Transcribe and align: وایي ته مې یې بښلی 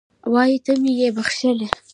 وایي 0.33 0.57
ته 0.65 0.71
مې 0.81 0.91
یې 0.99 1.07
بښلی 1.15 1.67